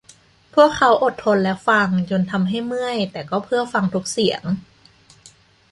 [0.53, 4.43] พวกเขาอดทนและฟัง จนทำให้เมื่อยแต่ก็เพื่อฟังทุกเสียง